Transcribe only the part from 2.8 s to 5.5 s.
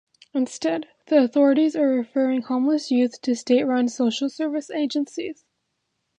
youth to state-run social service agencies.